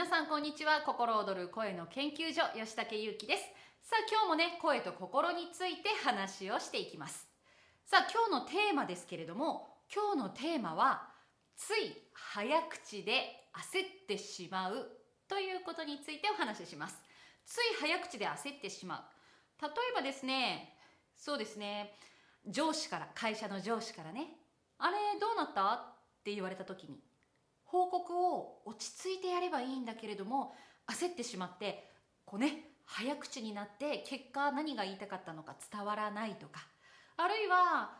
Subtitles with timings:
[0.00, 0.80] 皆さんこんにちは。
[0.80, 3.42] 心躍る声の研究所吉武優希です。
[3.82, 7.28] さあ今日もね声と心について話をしていきます。
[7.84, 11.02] さあ今日のテーマですけれども今日のテーマは
[11.54, 14.88] つい早口で焦ってしまう
[15.28, 16.96] ということについてお話しします。
[17.44, 19.06] つい早口で焦ってしま
[19.60, 19.62] う。
[19.62, 20.78] 例えばですね
[21.14, 21.92] そうですね
[22.48, 24.28] 上司から会社の上司からね
[24.78, 25.74] あれどうなった？
[25.74, 26.96] って言われた時に
[27.70, 30.54] 報告を落ち着いてやればいいんだけれども
[30.88, 31.88] 焦ってしまって
[32.24, 36.66] こうね早口になって結果何が言いたかったのか伝わらないとか。
[37.16, 37.98] あるいは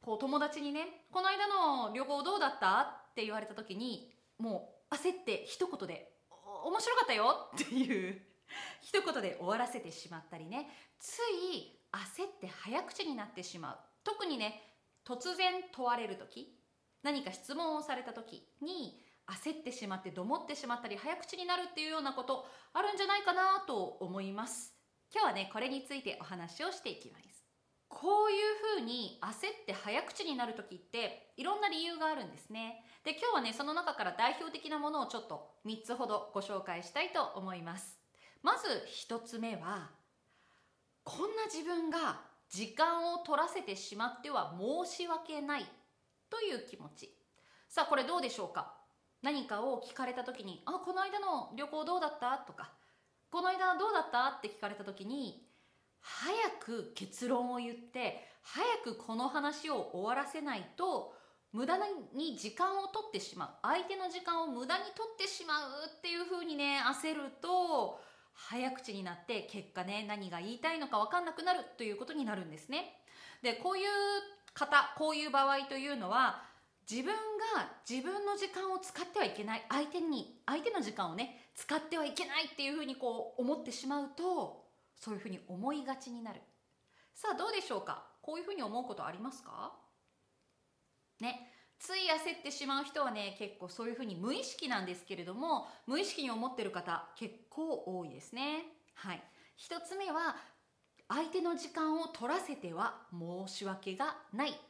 [0.00, 6.16] こう友達にね「この間の旅行どうだった?」って言われた時にもう焦って一言で
[6.64, 8.22] 「面白かったよ」っていう
[8.80, 10.70] 一言で終わらせてしまったりね。
[10.98, 11.18] つ
[11.52, 13.78] い焦って早口になってしまう。
[14.04, 14.62] 特にね
[15.04, 16.55] 突然問われる時
[17.06, 24.74] 何か質問をされた時に焦ってしまってどもってしまったり早口になるっていうようなことあるんじゃないかなと思います。
[25.14, 27.44] 今日はねこれについてお話をしていきます。
[27.86, 32.82] こういうふうに焦って早口になる時っていろんな理由があるんですね。
[33.04, 38.00] で今日はねその中から代表的なものをちょっと3つほどご紹介したいと思います。
[38.42, 38.66] まず
[39.08, 39.90] 1つ目は
[41.04, 45.66] こんな自分が時間を取らせてしまっては申し訳ない。
[46.30, 47.16] という気持ち
[47.68, 48.74] さあこれどうでしょうか？
[49.22, 52.72] 何かを聞かれた時に「あこの間の旅行どうだった?」とか
[53.30, 55.46] 「この間どうだった?」って聞かれた時に
[56.00, 61.14] 早く結論を言って早くこの話を終わらせないと
[61.52, 61.78] 無駄
[62.12, 68.00] に時間を取ってしまう相手の時間を無駄に取ってしまうっていう風にね焦ると
[68.34, 73.02] 早口になって結果ね何が言いたいのか分かんなくなるということになるんですね。
[73.42, 73.88] でこういう
[74.58, 76.42] 方こういう場合というのは
[76.90, 79.62] 自分が自分の時間を使ってはいけない。
[79.68, 84.64] 相手に相手の時間をね使ってはいけないっていうふうにこう思ってしまうと
[84.96, 86.40] そういうふうに思いがちになる。
[87.14, 88.04] さあどうでしょうか？
[88.22, 89.72] こういうふうに思うことありますか？
[91.20, 91.52] ね。
[91.78, 98.64] つい焦ってしまう人はね結構そういうふうに無意識なんですけれども無意識に思ってる方結構多いですね。
[98.94, 99.22] はい。
[99.56, 100.36] 一つ目は
[101.08, 104.60] 相手の時間を取らせては申し訳がない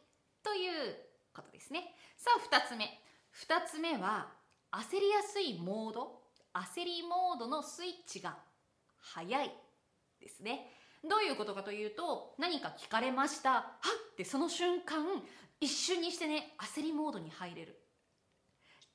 [0.42, 0.96] という
[1.34, 1.94] ことですね。
[2.16, 2.84] さあ2つ目。
[2.84, 4.28] 2つ目は
[4.70, 6.20] 焦りやすいモード。
[6.52, 8.36] 焦りモードのスイッチが
[8.98, 9.50] 早い
[10.20, 10.70] ですね。
[11.08, 13.50] どういうことかというと何か聞かれました。
[13.52, 13.72] は
[14.12, 15.04] ってその瞬間
[15.60, 17.78] 一瞬にしてね焦りモードに入れる。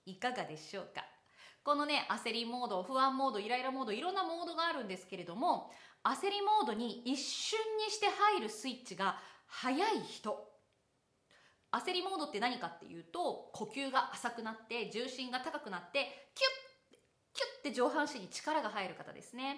[0.05, 1.05] いかがでしょうか。
[1.63, 5.71] このね焦りモード不安モードイライラモードいろんなモードがあるんですけれども
[6.03, 10.51] 焦りモードに一瞬にして入るスイッチが速い人。
[11.71, 16.97] 焦りモードって何かっていうと呼吸が浅くなって重心が高くなってキュッ
[17.33, 19.57] キュッて上半身に力が入る方ですね。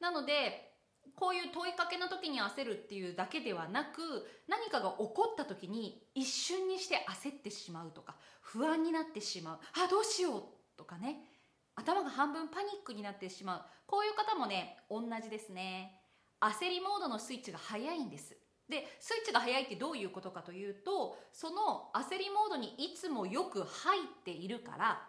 [0.00, 0.72] なので
[1.16, 4.00] こういう問いかけの時に焦るっていうだけではなく
[4.48, 9.58] 何かが起こった時に一瞬にして焦ってしまうとか不安になってしまう。
[9.84, 10.42] あどうしよう
[10.76, 11.31] とかね。
[11.74, 13.64] 頭が半分パニックになってしまう。
[13.86, 16.00] こういう方もね同じですね。
[16.40, 18.36] 焦りモードのスイッチが早いんです。
[18.68, 25.02] でスイッチが早いってどういうことかというとその焦りモードにいつもよく入っているから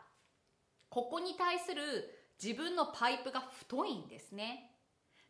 [0.90, 1.82] ここに対する
[2.42, 4.70] 自分のパイプが太いんですね。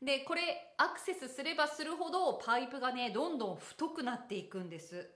[0.01, 0.41] でこれ
[0.77, 5.09] アクセスすればするほどパイプがねどんどん太くなっていくんです。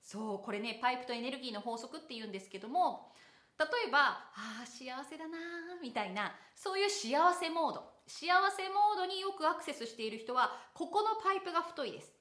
[0.00, 3.12] そうこれねパイプとエネルギーの法則っていうんですけども
[3.58, 5.38] 例えば「ああ幸せだな」
[5.80, 7.94] みたいなそういう幸せモード。
[8.06, 12.12] 幸せモードによくアクセスしている人はここのパイプが太いです。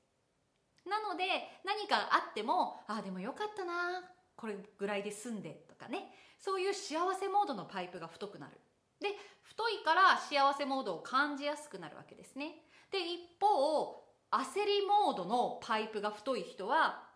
[0.85, 1.25] なので
[1.65, 4.01] 何かあっても「ああでもよかったな
[4.35, 6.13] これぐらいで済んで」とかね。
[6.39, 8.59] そういう幸せモードのパイプが太くなる。
[8.99, 12.65] で太いから幸せモードを感じやすくなるわけですね。
[12.91, 17.07] で一方焦りモードのパイプが太い人は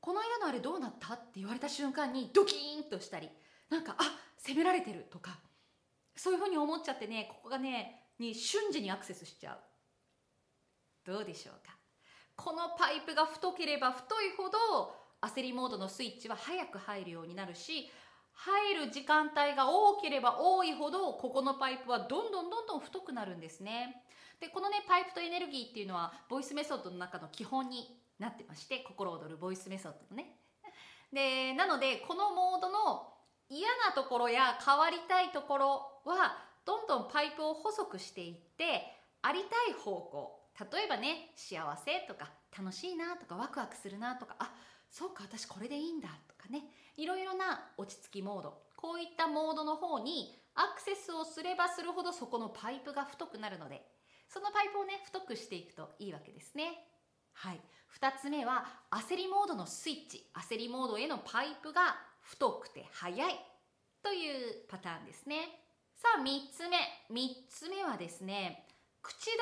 [0.00, 1.14] この間のあれどうなった？
[1.14, 3.28] って言われた瞬間にドキーンとしたり
[3.68, 4.02] なんかあ
[4.38, 5.38] 責められてるとか
[6.16, 9.58] そういうふうに思っちゃってねここがねに瞬時にアクセスしちゃう。
[11.04, 11.74] どうでしょうか。
[12.36, 17.90] このパイプが太ければ太いほど焦りモードのスイッチは早く入るようになるし
[18.32, 24.02] 入る時間帯が多ければ多いほどここのパイプはどんどんどんどん太くなるんですね。
[24.40, 30.36] でこのねパイプとエネルギーっていうのはボイスメソッドの中の基本になってまして心躍るボイスメソッドのね。
[31.12, 33.14] でなのでこのモードの
[33.48, 35.66] 嫌なところや変わりたいところ
[36.04, 38.82] はどんどんパイプを細くしていって
[39.22, 40.40] ありたい方向
[40.72, 44.52] 例えばね幸せとか楽しいなとかワクワクするなとかあ
[44.90, 46.64] そうか私これでいいんだとかね。
[46.96, 48.62] いろいろな落ち着きモード。
[48.76, 53.82] こういったモードの方にアクセスをすればするほどそこのパイプが太くなるので
[54.28, 56.89] そのパイプをね太くしていくといいわけですね。
[57.42, 57.60] はい。
[57.98, 60.26] 2つ目は焦りモードのスイッチ。
[60.34, 63.34] 焦りモードへのパイプが太くて速い。
[64.02, 65.62] というパターンですね。
[65.96, 66.76] さあ3つ目。
[67.10, 68.66] 3つ目はですね
[69.02, 69.32] 口だ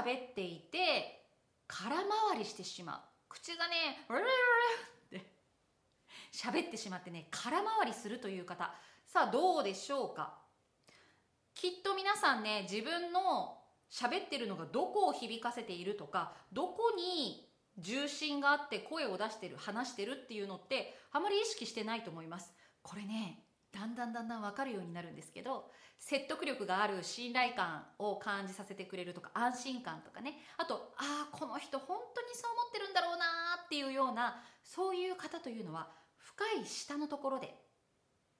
[0.00, 1.26] けで喋っていて
[1.66, 3.00] 空回りしてしまう。
[3.28, 4.26] 口がね「ルルル
[5.10, 5.26] ル」って
[6.32, 8.72] 喋ってしまってね空回りするという方。
[9.06, 10.38] さあどうでしょうか？
[11.54, 13.58] きっと皆さんね自分の
[13.90, 17.48] 喋ってるのがどこを響かせているとかどこに
[17.78, 22.52] 重心があって声を出してる話してるっていうのってあまり意識してないと思います。
[22.82, 23.42] これね
[23.72, 30.38] だんだんだんだん分かるようになるんですけど説得力がある信頼感を感じさせてくれるとか安心感とかね。
[30.56, 33.24] あとああこの人本当にそう思ってるんだろうな
[33.64, 37.54] っていうようなそういう方というのは深い下のところで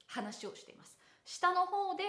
[0.06, 0.98] 話をしています。
[1.25, 2.04] 下の方で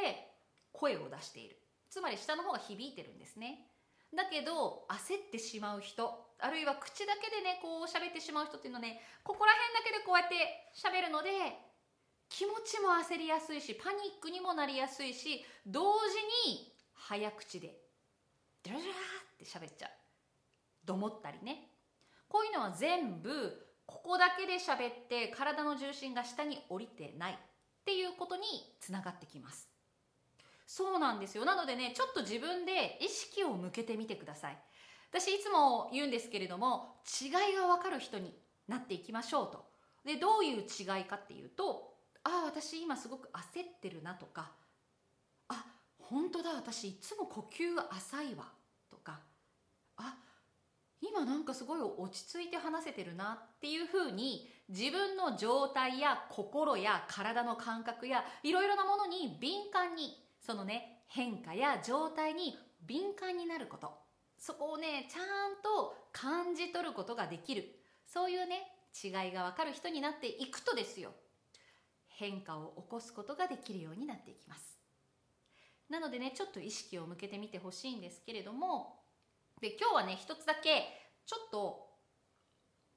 [0.72, 1.60] 声を出している。
[1.90, 3.68] つまり下の方が響いてるんですね。
[4.16, 10.36] だけど焦ってしまう人あるいは口だけでねこう喋ってしまう人っていうのはねここら辺だけでこうやって
[10.76, 11.30] 喋るので
[12.30, 17.76] 気持ちも焦りやすいしパニックにもなりやすいし同時に早口で
[18.64, 19.92] ドラドラって喋っちゃう。
[20.84, 21.70] どもったりね。
[22.30, 27.38] こういうのは全部ここだけで喋って体の重心が下に降りてないっ
[27.86, 28.44] ていうことに
[28.80, 29.70] つながってきます。
[30.68, 31.46] そうなんですよ。
[31.46, 34.58] なのでねちょっと自分で意識を向けてみてください。
[35.10, 38.38] 私いつも言うんですけれども違いが分かる人に
[38.68, 39.66] なっていきましょうと。
[40.04, 41.94] でどういう違いかっていうと
[42.24, 44.52] ああ私今すごく焦ってるなとか
[45.48, 45.66] あ
[46.00, 48.46] 本当だ私いつも呼吸浅いわ
[48.92, 49.22] とか
[49.96, 50.18] あ
[51.02, 63.92] 今なんかすごい落ち着いて話せてるなっていうふうに自分の状態や心や体の感覚やいろいろなものに敏感にそのね変化や状態に敏感になること。
[64.40, 67.66] そこをねちゃんと感じ取ることができる。
[68.06, 68.62] そういうね
[69.04, 71.12] 違いがわかる人になっていくとですよ。
[72.08, 74.80] 変化を起こすことができるようになっていきます。
[75.90, 79.02] なのでねちょっと意識を向けてみてほしいんですけれども
[79.60, 80.86] で今日はね一つだけ
[81.26, 81.90] ちょっと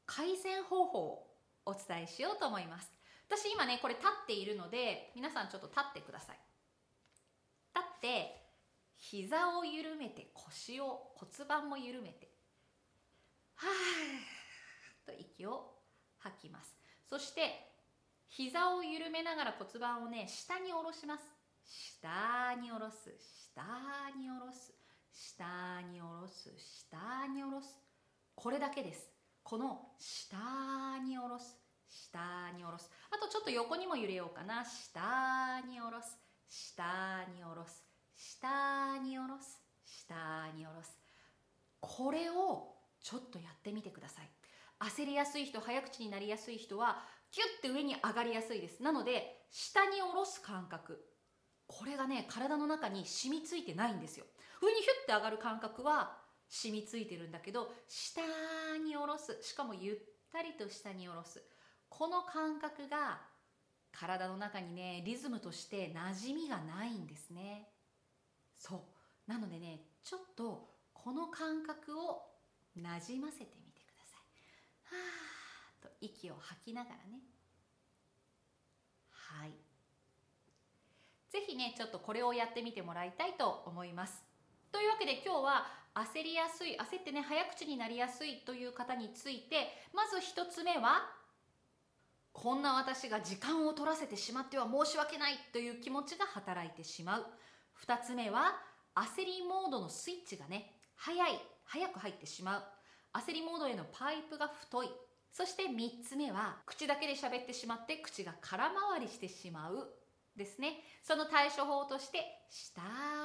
[0.06, 1.26] 改善方法を
[1.67, 2.88] お伝えしようと思います。
[3.29, 6.38] 私今ねこれ立っているので皆さんちょっと立ってください。
[8.00, 8.41] って
[8.97, 12.31] 膝を緩めて腰を骨盤も緩めて。
[13.56, 15.06] はー。
[15.06, 15.75] と息を
[16.19, 16.75] 吐きます。
[17.08, 17.69] そして
[18.29, 21.25] 膝を緩めながら骨盤をね下に下ろします。
[21.64, 23.12] 下に下ろす。
[23.55, 23.62] 下
[24.19, 24.73] に下ろす。
[25.12, 26.50] 下に下ろす。
[26.58, 27.79] 下に下ろす。
[28.35, 29.11] これだけです。
[29.43, 31.58] この下に下ろす。
[31.88, 32.88] 下に下ろす。
[33.11, 34.64] あとちょっと横にも揺れようかな。
[34.64, 36.17] 下に下ろす。
[36.49, 37.89] 下に下ろす。
[38.20, 39.62] 下に下ろす。
[39.82, 40.14] 下
[40.55, 40.99] に下ろす。
[41.81, 44.28] これをちょっとやってみてください。
[44.78, 48.82] 焦りやすい人早口になりやすい人はキュッて上に上がりやすいです。
[48.82, 51.02] なので下に下ろす感覚。
[51.67, 54.26] これがね体の中に染みついてないんですよ。
[54.61, 56.19] 上にヒュッて上がる感覚は
[56.50, 58.20] 染みついてるんだけど下
[58.84, 59.38] に下ろす。
[59.40, 59.96] しかもゆっ
[60.31, 61.43] たりと下に下ろす。
[61.88, 63.23] この感覚が
[63.93, 67.70] 体の中にねリズムとして馴染みがないんですね。
[68.61, 69.31] そう。
[69.31, 72.23] なのでねちょっとこの感覚を
[72.76, 74.95] なじませてみてください。
[74.95, 77.23] はーっと息を吐きながらね。
[79.09, 79.52] はい。
[81.31, 84.23] ぜひねちょっとこれをやってみてもらいたいと思います。
[84.71, 91.11] というわけで今日は焦りやすい焦ってね早口になりやすいという方についてまず一つ目は
[92.33, 97.26] こんな私が時間を取らせてしまっては申し訳ないという気持ちが働いてしまう。
[97.87, 98.56] 2つ目は
[98.94, 102.62] 焦りモードのスイッチがね早い早く入ってしまう。
[103.12, 104.88] 焦りモードへのパイプが太い。
[105.32, 109.88] そして3つ目は口だけで喋ってしまって口が空回りしてしまう。
[110.37, 110.80] ですね。
[111.02, 112.82] その対処法として下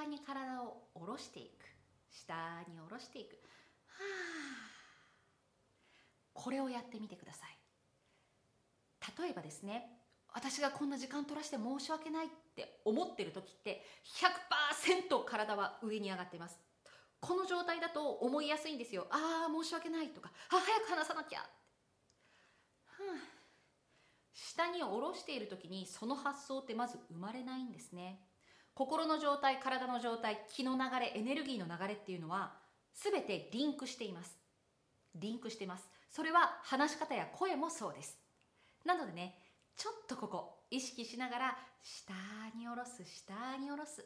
[0.10, 1.66] に体を下ろしていく。
[2.12, 2.34] 下
[2.68, 3.34] に下ろしていく。
[3.34, 4.66] はあ
[6.34, 7.58] これをやってみてください。
[9.20, 9.90] 例えばですね
[10.36, 13.82] 私がこんな時間取らせて申し訳ないって思ってる時って
[15.08, 16.60] 100%体は上に上がってます。
[17.22, 19.08] この状態だと思いやすいんですよ。
[19.12, 20.30] ああ申し訳ないとか。
[20.52, 21.48] あ早く話さなきゃ、はあ、
[24.34, 28.20] 下に下ろしている時にその発想ってまず生まれないんですね。
[28.74, 32.58] 心の状態体の状態気の流れエネルギーの流れっていうのは
[32.94, 34.38] 全てリンクしています。
[35.16, 35.90] リンクしてます。
[36.12, 38.20] それは話し方や声もそうです。
[38.84, 39.45] なのでね
[39.76, 42.14] ちょっとここ意識しながら下
[42.58, 44.04] に下ろす下に下ろす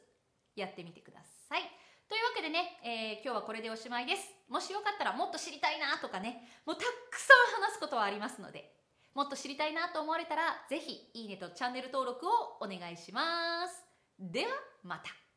[0.56, 1.62] やってみてください。
[2.10, 4.34] というわけでね、えー、今日はこれでおしまいです。
[4.50, 8.74] もしよかったらもっと知りたいなとかねもうたくさん話すことはありますので
[9.14, 13.84] もっと知りたいなと思われたらぜひいいねとチャンネル登録をお願いします。
[14.20, 14.52] では
[14.84, 15.29] また。